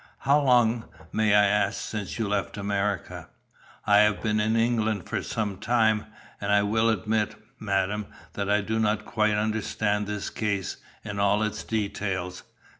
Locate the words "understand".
9.35-10.07